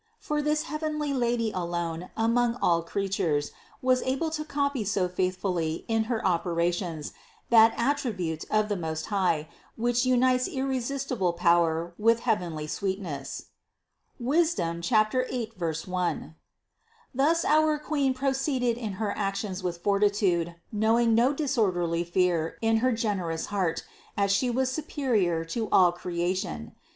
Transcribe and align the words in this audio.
For 0.17 0.41
this 0.41 0.63
heavenly 0.63 1.13
Lady 1.13 1.51
alone 1.51 2.09
among 2.17 2.55
all 2.59 2.81
creatures 2.81 3.51
was 3.83 4.01
able 4.01 4.31
to 4.31 4.43
copy 4.43 4.83
so 4.83 5.07
faithfully 5.07 5.85
in 5.87 6.05
her 6.05 6.25
operations 6.25 7.13
that 7.51 7.75
attribute 7.77 8.43
of 8.49 8.67
the 8.67 8.75
Most 8.75 9.05
High, 9.13 9.47
which 9.75 10.03
unites 10.03 10.47
irresistible 10.47 11.33
power 11.33 11.93
with 11.99 12.21
heavenly 12.21 12.65
sweetness 12.65 13.49
(Wisdom 14.19 14.81
8, 14.83 15.53
1). 15.59 16.35
Thus 17.13 17.45
our 17.45 17.77
Queen 17.77 18.15
proceeded 18.15 18.79
in 18.79 18.93
her 18.93 19.15
actions 19.15 19.61
with 19.61 19.83
fortitude, 19.83 20.55
know 20.71 20.97
ing 20.97 21.13
no 21.13 21.31
disorderly 21.31 22.03
fear 22.03 22.57
in 22.63 22.77
her 22.77 22.91
generous 22.91 23.45
heart, 23.53 23.83
as 24.17 24.31
She 24.31 24.49
was 24.49 24.71
superior 24.71 25.45
to 25.45 25.69
all 25.71 25.91
creation. 25.91 26.71